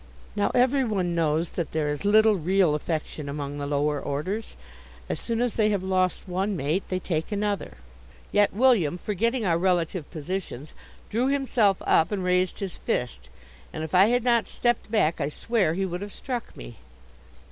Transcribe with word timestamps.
Now, 0.35 0.49
every 0.55 0.83
one 0.83 1.13
knows 1.13 1.51
that 1.51 1.73
there 1.73 1.87
is 1.87 2.03
little 2.03 2.35
real 2.35 2.73
affection 2.73 3.29
among 3.29 3.59
the 3.59 3.67
lower 3.67 3.99
orders. 4.01 4.55
As 5.07 5.19
soon 5.19 5.41
as 5.41 5.57
they 5.57 5.69
have 5.69 5.83
lost 5.83 6.27
one 6.27 6.57
mate 6.57 6.81
they 6.89 6.97
take 6.97 7.31
another. 7.31 7.77
Yet 8.31 8.51
William, 8.51 8.97
forgetting 8.97 9.45
our 9.45 9.59
relative 9.59 10.09
positions, 10.09 10.73
drew 11.11 11.27
himself 11.27 11.83
up 11.85 12.11
and 12.11 12.23
raised 12.23 12.61
his 12.61 12.77
fist, 12.77 13.29
and 13.71 13.83
if 13.83 13.93
I 13.93 14.07
had 14.07 14.23
not 14.23 14.47
stepped 14.47 14.89
back 14.89 15.21
I 15.21 15.29
swear 15.29 15.75
he 15.75 15.85
would 15.85 16.01
have 16.01 16.13
struck 16.13 16.57
me. 16.57 16.77